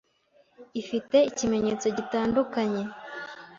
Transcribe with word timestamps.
Ifite 0.81 1.17
ikimenyetso 1.29 1.87
gitandukanya? 1.97 2.83